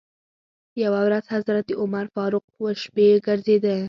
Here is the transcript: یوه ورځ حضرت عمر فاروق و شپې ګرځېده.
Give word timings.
یوه 0.83 0.99
ورځ 1.07 1.25
حضرت 1.33 1.67
عمر 1.81 2.05
فاروق 2.13 2.45
و 2.59 2.65
شپې 2.81 3.07
ګرځېده. 3.27 3.75